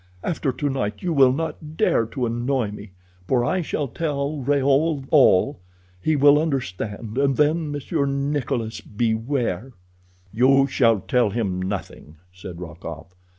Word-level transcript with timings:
After 0.23 0.51
tonight 0.51 1.03
you 1.03 1.13
will 1.13 1.31
not 1.31 1.77
dare 1.77 2.07
to 2.07 2.25
annoy 2.25 2.71
me, 2.71 2.93
for 3.27 3.45
I 3.45 3.61
shall 3.61 3.87
tell 3.87 4.39
Raoul 4.41 5.05
all. 5.11 5.59
He 6.01 6.15
will 6.15 6.41
understand, 6.41 7.19
and 7.19 7.37
then, 7.37 7.69
Monsieur 7.71 8.07
Nikolas, 8.07 8.81
beware!" 8.81 9.73
"You 10.33 10.65
shall 10.65 11.01
tell 11.01 11.29
him 11.29 11.61
nothing," 11.61 12.15
said 12.33 12.59
Rokoff. 12.59 13.13